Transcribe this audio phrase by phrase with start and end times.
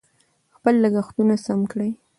[0.55, 1.91] خپل لګښتونه سم کړئ.